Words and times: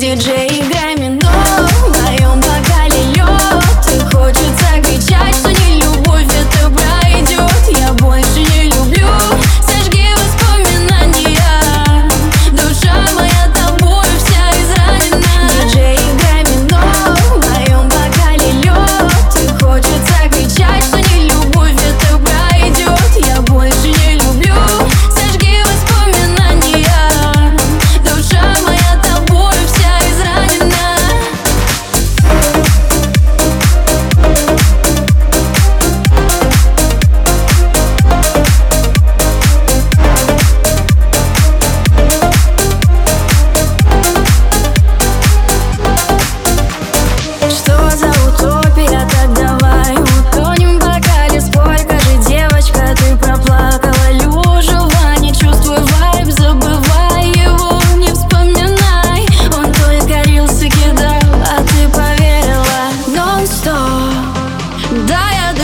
Диджей 0.00 0.46
играй 0.48 0.94
минут 0.96 1.39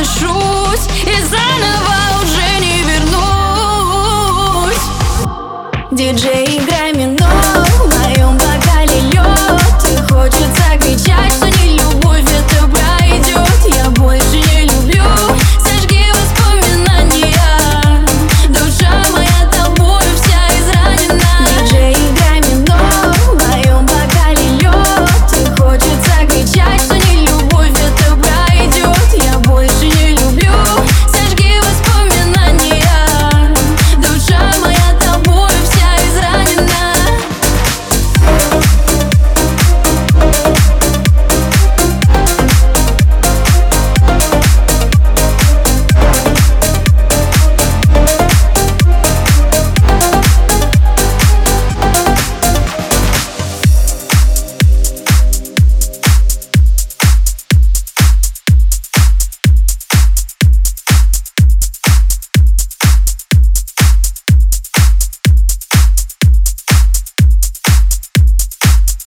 распишусь 0.07 0.89
И 1.03 1.23
заново 1.23 1.99
уже 2.23 2.49
не 2.61 2.83
вернусь. 2.83 3.17
Диджей, 5.91 6.59
играй 6.59 6.93
минут 6.93 7.21
В 7.21 7.87
моем 7.99 8.37
бокале 8.37 9.01
лед 9.11 9.85
И 9.85 9.97
хочется 10.13 10.65
кричать, 10.79 11.33
что 11.33 11.56